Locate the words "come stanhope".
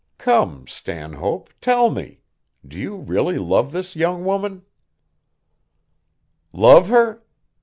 0.17-1.51